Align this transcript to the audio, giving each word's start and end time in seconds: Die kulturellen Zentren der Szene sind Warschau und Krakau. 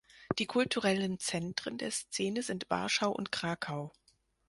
Die 0.39 0.47
kulturellen 0.47 1.19
Zentren 1.19 1.77
der 1.77 1.91
Szene 1.91 2.41
sind 2.41 2.67
Warschau 2.71 3.11
und 3.11 3.31
Krakau. 3.31 3.93